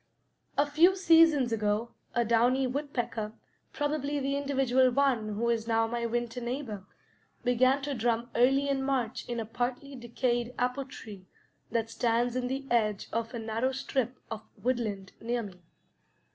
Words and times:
A 0.57 0.65
few 0.65 0.95
seasons 0.95 1.51
ago, 1.51 1.91
a 2.15 2.25
downy 2.25 2.65
woodpecker, 2.65 3.33
probably 3.71 4.19
the 4.19 4.35
individual 4.35 4.89
one 4.89 5.35
who 5.35 5.47
is 5.51 5.67
now 5.67 5.85
my 5.85 6.07
winter 6.07 6.41
neighbor, 6.41 6.87
began 7.43 7.83
to 7.83 7.93
drum 7.93 8.31
early 8.33 8.67
in 8.67 8.81
March 8.81 9.29
in 9.29 9.39
a 9.39 9.45
partly 9.45 9.95
decayed 9.95 10.55
apple 10.57 10.85
tree 10.85 11.27
that 11.69 11.91
stands 11.91 12.35
in 12.35 12.47
the 12.47 12.65
edge 12.71 13.09
of 13.13 13.31
a 13.35 13.37
narrow 13.37 13.71
strip 13.73 14.17
of 14.31 14.41
woodland 14.57 15.11
near 15.21 15.43
me. 15.43 15.61